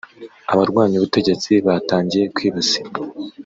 Abarwanya 0.53 0.95
ubutegetsi 0.97 1.51
batangiye 1.67 2.25
kwibasirwa 2.35 2.99